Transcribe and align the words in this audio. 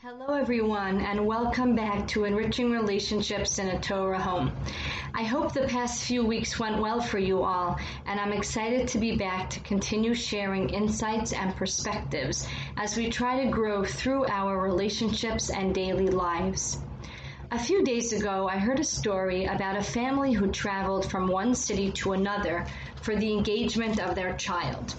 Hello, 0.00 0.36
everyone, 0.36 1.00
and 1.00 1.26
welcome 1.26 1.74
back 1.74 2.06
to 2.06 2.22
Enriching 2.22 2.70
Relationships 2.70 3.58
in 3.58 3.66
a 3.66 3.80
Torah 3.80 4.22
Home. 4.22 4.52
I 5.12 5.24
hope 5.24 5.52
the 5.52 5.66
past 5.66 6.04
few 6.04 6.24
weeks 6.24 6.56
went 6.56 6.80
well 6.80 7.00
for 7.00 7.18
you 7.18 7.42
all, 7.42 7.76
and 8.06 8.20
I'm 8.20 8.32
excited 8.32 8.86
to 8.86 8.98
be 8.98 9.16
back 9.16 9.50
to 9.50 9.60
continue 9.60 10.14
sharing 10.14 10.70
insights 10.70 11.32
and 11.32 11.56
perspectives 11.56 12.46
as 12.76 12.96
we 12.96 13.10
try 13.10 13.44
to 13.44 13.50
grow 13.50 13.82
through 13.82 14.26
our 14.26 14.62
relationships 14.62 15.50
and 15.50 15.74
daily 15.74 16.06
lives. 16.06 16.78
A 17.50 17.58
few 17.58 17.82
days 17.82 18.12
ago, 18.12 18.46
I 18.48 18.56
heard 18.56 18.78
a 18.78 18.84
story 18.84 19.46
about 19.46 19.76
a 19.76 19.82
family 19.82 20.32
who 20.32 20.46
traveled 20.52 21.10
from 21.10 21.26
one 21.26 21.56
city 21.56 21.90
to 21.92 22.12
another 22.12 22.64
for 23.02 23.16
the 23.16 23.32
engagement 23.32 23.98
of 23.98 24.14
their 24.14 24.36
child. 24.36 24.94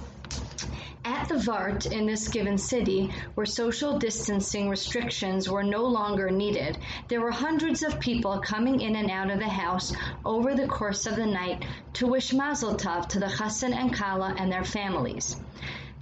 At 1.12 1.28
the 1.28 1.40
Vort 1.40 1.88
in 1.88 2.06
this 2.06 2.28
given 2.28 2.60
city, 2.60 3.10
where 3.34 3.48
social 3.48 3.98
distancing 3.98 4.70
restrictions 4.70 5.50
were 5.50 5.64
no 5.64 5.84
longer 5.86 6.30
needed, 6.30 6.78
there 7.08 7.20
were 7.20 7.32
hundreds 7.32 7.82
of 7.82 8.00
people 8.00 8.38
coming 8.38 8.80
in 8.80 8.96
and 8.96 9.10
out 9.10 9.32
of 9.32 9.40
the 9.40 9.50
house 9.50 9.92
over 10.24 10.54
the 10.54 10.68
course 10.68 11.08
of 11.08 11.16
the 11.16 11.26
night 11.26 11.66
to 11.94 12.06
wish 12.06 12.32
Mazel 12.32 12.76
Tov 12.76 13.08
to 13.08 13.20
the 13.20 13.26
Chassan 13.26 13.74
and 13.74 13.92
Kala 13.92 14.36
and 14.38 14.52
their 14.52 14.64
families. 14.64 15.36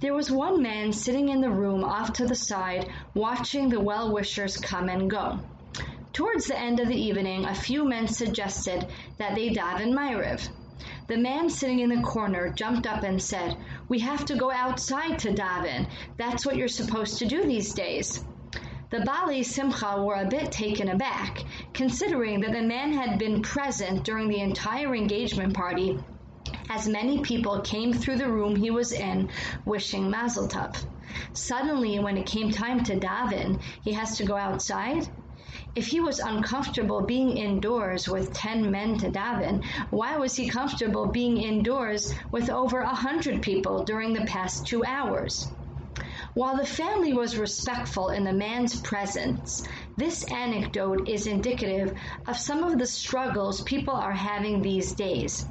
There 0.00 0.12
was 0.12 0.30
one 0.30 0.60
man 0.60 0.92
sitting 0.92 1.30
in 1.30 1.40
the 1.40 1.48
room 1.48 1.84
off 1.84 2.12
to 2.12 2.26
the 2.26 2.36
side, 2.36 2.90
watching 3.14 3.70
the 3.70 3.80
well 3.80 4.12
wishers 4.12 4.58
come 4.58 4.90
and 4.90 5.08
go. 5.10 5.40
Towards 6.12 6.48
the 6.48 6.60
end 6.60 6.80
of 6.80 6.88
the 6.88 7.00
evening, 7.00 7.46
a 7.46 7.54
few 7.54 7.88
men 7.88 8.08
suggested 8.08 8.86
that 9.16 9.34
they 9.34 9.48
daven 9.54 9.94
Ma'ariv. 9.94 10.50
The 11.08 11.16
man 11.16 11.48
sitting 11.48 11.80
in 11.80 11.88
the 11.88 12.02
corner 12.02 12.50
jumped 12.50 12.86
up 12.86 13.02
and 13.02 13.20
said, 13.20 13.56
We 13.88 14.00
have 14.00 14.24
to 14.26 14.36
go 14.36 14.50
outside 14.50 15.18
to 15.20 15.32
daven. 15.32 15.88
That's 16.16 16.44
what 16.44 16.56
you're 16.56 16.68
supposed 16.68 17.18
to 17.18 17.26
do 17.26 17.44
these 17.44 17.72
days. 17.74 18.24
The 18.90 18.98
Baalei 18.98 19.44
Simcha 19.44 20.02
were 20.02 20.14
a 20.14 20.28
bit 20.28 20.50
taken 20.50 20.88
aback, 20.88 21.44
considering 21.72 22.40
that 22.40 22.52
the 22.52 22.62
man 22.62 22.92
had 22.92 23.18
been 23.18 23.42
present 23.42 24.04
during 24.04 24.28
the 24.28 24.40
entire 24.40 24.94
engagement 24.94 25.54
party 25.54 25.98
as 26.70 26.88
many 26.88 27.20
people 27.20 27.60
came 27.60 27.92
through 27.92 28.16
the 28.16 28.30
room 28.30 28.54
he 28.54 28.70
was 28.70 28.92
in 28.92 29.30
wishing 29.64 30.10
Mazel 30.10 30.48
Tov. 30.48 30.84
Suddenly, 31.32 31.98
when 31.98 32.16
it 32.18 32.26
came 32.26 32.50
time 32.50 32.84
to 32.84 32.98
daven, 32.98 33.60
he 33.82 33.92
has 33.92 34.18
to 34.18 34.24
go 34.24 34.36
outside? 34.36 35.08
If 35.76 35.86
he 35.86 36.00
was 36.00 36.18
uncomfortable 36.18 37.00
being 37.00 37.36
indoors 37.36 38.08
with 38.08 38.32
10 38.32 38.72
men 38.72 38.98
to 38.98 39.08
daven, 39.08 39.64
why 39.90 40.16
was 40.16 40.34
he 40.34 40.48
comfortable 40.48 41.06
being 41.06 41.36
indoors 41.36 42.12
with 42.32 42.50
over 42.50 42.80
a 42.80 42.86
100 42.86 43.40
people 43.40 43.84
during 43.84 44.14
the 44.14 44.24
past 44.24 44.66
two 44.66 44.84
hours? 44.84 45.46
While 46.34 46.56
the 46.56 46.66
family 46.66 47.12
was 47.12 47.38
respectful 47.38 48.08
in 48.08 48.24
the 48.24 48.32
man's 48.32 48.80
presence, 48.80 49.62
this 49.96 50.24
anecdote 50.24 51.08
is 51.08 51.28
indicative 51.28 51.96
of 52.26 52.36
some 52.36 52.64
of 52.64 52.76
the 52.76 52.86
struggles 52.86 53.60
people 53.60 53.94
are 53.94 54.12
having 54.12 54.60
these 54.60 54.92
days. 54.92 55.46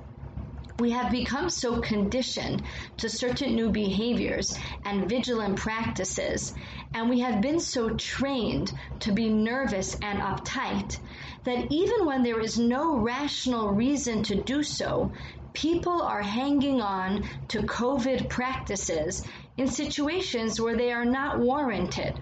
We 0.80 0.92
have 0.92 1.10
become 1.10 1.50
so 1.50 1.82
conditioned 1.82 2.62
to 2.98 3.10
certain 3.10 3.56
new 3.56 3.72
behaviors 3.72 4.56
and 4.86 5.10
vigilant 5.10 5.58
practices, 5.58 6.54
and 6.94 7.10
we 7.10 7.22
have 7.22 7.42
been 7.42 7.60
so 7.60 7.96
trained 7.96 8.72
to 9.00 9.12
be 9.12 9.28
nervous 9.28 9.96
and 10.04 10.20
uptight 10.20 11.00
that 11.46 11.72
even 11.72 12.06
when 12.06 12.22
there 12.22 12.40
is 12.40 12.60
no 12.60 12.96
rational 12.96 13.72
reason 13.72 14.22
to 14.24 14.36
do 14.44 14.62
so, 14.62 15.12
people 15.54 16.04
are 16.04 16.22
hanging 16.22 16.80
on 16.80 17.28
to 17.48 17.64
COVID 17.64 18.30
practices 18.30 19.24
in 19.58 19.68
situations 19.68 20.62
where 20.62 20.78
they 20.78 20.92
are 20.92 21.06
not 21.06 21.40
warranted. 21.40 22.20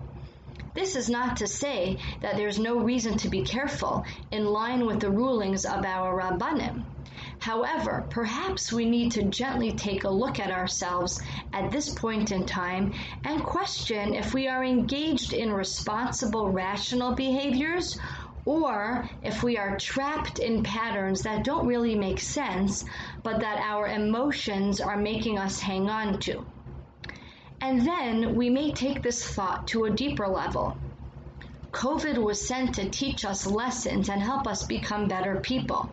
This 0.73 0.95
is 0.95 1.09
not 1.09 1.35
to 1.37 1.47
say 1.47 1.97
that 2.21 2.37
there's 2.37 2.57
no 2.57 2.79
reason 2.79 3.17
to 3.17 3.27
be 3.27 3.41
careful 3.41 4.05
in 4.31 4.45
line 4.45 4.85
with 4.85 5.01
the 5.01 5.11
rulings 5.11 5.65
of 5.65 5.83
our 5.83 6.17
Rabbanim. 6.17 6.85
However, 7.39 8.05
perhaps 8.09 8.71
we 8.71 8.85
need 8.85 9.11
to 9.13 9.23
gently 9.23 9.71
take 9.71 10.03
a 10.03 10.09
look 10.09 10.39
at 10.39 10.51
ourselves 10.51 11.21
at 11.53 11.71
this 11.71 11.89
point 11.89 12.31
in 12.31 12.45
time 12.45 12.93
and 13.23 13.43
question 13.43 14.15
if 14.15 14.33
we 14.33 14.47
are 14.47 14.63
engaged 14.63 15.33
in 15.33 15.53
responsible, 15.53 16.49
rational 16.49 17.13
behaviors 17.13 17.97
or 18.45 19.09
if 19.23 19.41
we 19.43 19.57
are 19.57 19.77
trapped 19.77 20.39
in 20.39 20.63
patterns 20.63 21.23
that 21.23 21.43
don't 21.43 21.67
really 21.67 21.95
make 21.95 22.19
sense, 22.19 22.85
but 23.23 23.39
that 23.39 23.59
our 23.59 23.87
emotions 23.87 24.79
are 24.79 24.97
making 24.97 25.37
us 25.39 25.59
hang 25.59 25.89
on 25.89 26.19
to. 26.19 26.45
And 27.59 27.85
then 27.85 28.35
we 28.35 28.49
may 28.49 28.71
take 28.71 29.01
this 29.01 29.27
thought 29.27 29.67
to 29.69 29.85
a 29.85 29.89
deeper 29.89 30.27
level. 30.27 30.77
COVID 31.71 32.17
was 32.17 32.47
sent 32.47 32.75
to 32.75 32.89
teach 32.89 33.25
us 33.25 33.45
lessons 33.45 34.07
and 34.09 34.21
help 34.21 34.47
us 34.47 34.63
become 34.63 35.07
better 35.07 35.39
people. 35.41 35.89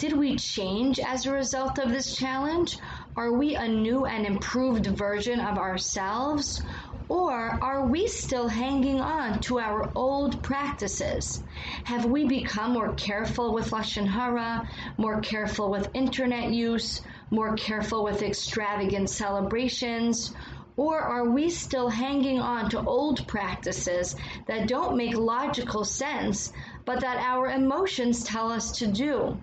Did 0.00 0.16
we 0.16 0.36
change 0.36 0.98
as 0.98 1.26
a 1.26 1.32
result 1.32 1.78
of 1.78 1.90
this 1.90 2.16
challenge? 2.16 2.78
Are 3.16 3.34
we 3.34 3.54
a 3.54 3.68
new 3.68 4.06
and 4.06 4.24
improved 4.24 4.86
version 4.86 5.38
of 5.40 5.58
ourselves? 5.58 6.62
Or 7.10 7.58
are 7.62 7.86
we 7.86 8.06
still 8.06 8.48
hanging 8.48 9.02
on 9.02 9.40
to 9.40 9.58
our 9.58 9.92
old 9.94 10.42
practices? 10.42 11.42
Have 11.84 12.06
we 12.06 12.24
become 12.24 12.72
more 12.72 12.94
careful 12.94 13.52
with 13.52 13.72
Lashon 13.72 14.06
Hara, 14.06 14.66
more 14.96 15.20
careful 15.20 15.70
with 15.70 15.90
internet 15.92 16.50
use, 16.50 17.02
more 17.30 17.54
careful 17.54 18.02
with 18.02 18.22
extravagant 18.22 19.10
celebrations? 19.10 20.34
Or 20.78 20.98
are 20.98 21.28
we 21.28 21.50
still 21.50 21.90
hanging 21.90 22.40
on 22.40 22.70
to 22.70 22.82
old 22.82 23.26
practices 23.26 24.16
that 24.46 24.66
don't 24.66 24.96
make 24.96 25.14
logical 25.14 25.84
sense, 25.84 26.52
but 26.86 27.00
that 27.00 27.18
our 27.18 27.48
emotions 27.50 28.24
tell 28.24 28.50
us 28.50 28.78
to 28.78 28.86
do? 28.86 29.38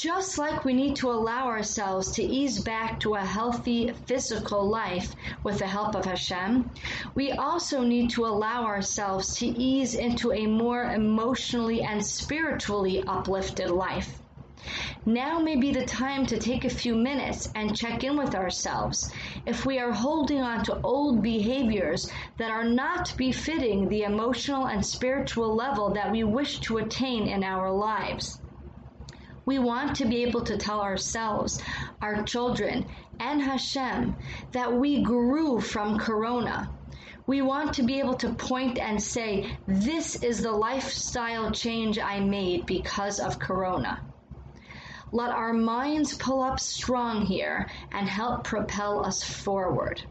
Just 0.00 0.38
like 0.38 0.64
we 0.64 0.74
need 0.74 0.94
to 0.98 1.10
allow 1.10 1.48
ourselves 1.48 2.12
to 2.12 2.22
ease 2.22 2.60
back 2.60 3.00
to 3.00 3.16
a 3.16 3.20
healthy 3.20 3.92
physical 4.06 4.64
life 4.64 5.16
with 5.42 5.58
the 5.58 5.66
help 5.66 5.96
of 5.96 6.04
Hashem, 6.04 6.70
we 7.16 7.32
also 7.32 7.82
need 7.82 8.10
to 8.10 8.24
allow 8.24 8.64
ourselves 8.64 9.34
to 9.38 9.46
ease 9.46 9.96
into 9.96 10.32
a 10.32 10.46
more 10.46 10.84
emotionally 10.84 11.82
and 11.82 12.06
spiritually 12.06 13.02
uplifted 13.08 13.70
life. 13.70 14.22
Now 15.04 15.40
may 15.40 15.56
be 15.56 15.72
the 15.72 15.84
time 15.84 16.26
to 16.26 16.38
take 16.38 16.64
a 16.64 16.70
few 16.70 16.94
minutes 16.94 17.50
and 17.56 17.76
check 17.76 18.04
in 18.04 18.16
with 18.16 18.36
ourselves 18.36 19.12
if 19.46 19.66
we 19.66 19.80
are 19.80 19.90
holding 19.90 20.40
on 20.40 20.62
to 20.66 20.80
old 20.82 21.24
behaviors 21.24 22.08
that 22.36 22.52
are 22.52 22.62
not 22.62 23.14
befitting 23.16 23.88
the 23.88 24.02
emotional 24.02 24.68
and 24.68 24.86
spiritual 24.86 25.56
level 25.56 25.90
that 25.94 26.12
we 26.12 26.22
wish 26.22 26.60
to 26.60 26.78
attain 26.78 27.26
in 27.26 27.42
our 27.42 27.72
lives. 27.72 28.38
We 29.48 29.58
want 29.58 29.96
to 29.96 30.04
be 30.04 30.24
able 30.24 30.42
to 30.42 30.58
tell 30.58 30.82
ourselves, 30.82 31.62
our 32.02 32.22
children, 32.22 32.84
and 33.18 33.40
Hashem 33.40 34.14
that 34.52 34.74
we 34.74 35.02
grew 35.02 35.58
from 35.58 35.98
Corona. 35.98 36.68
We 37.26 37.40
want 37.40 37.72
to 37.76 37.82
be 37.82 37.98
able 37.98 38.16
to 38.16 38.34
point 38.34 38.78
and 38.78 39.02
say, 39.02 39.50
this 39.66 40.22
is 40.22 40.42
the 40.42 40.52
lifestyle 40.52 41.50
change 41.50 41.98
I 41.98 42.20
made 42.20 42.66
because 42.66 43.20
of 43.20 43.38
Corona. 43.38 44.02
Let 45.12 45.30
our 45.30 45.54
minds 45.54 46.12
pull 46.12 46.42
up 46.42 46.60
strong 46.60 47.24
here 47.24 47.70
and 47.90 48.06
help 48.06 48.44
propel 48.44 49.02
us 49.02 49.22
forward. 49.22 50.02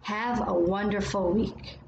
Have 0.00 0.48
a 0.48 0.54
wonderful 0.54 1.30
week. 1.30 1.78